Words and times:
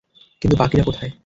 কিন্তু 0.41 0.55
বাকিরা 0.57 0.83
কোথায়? 0.83 1.11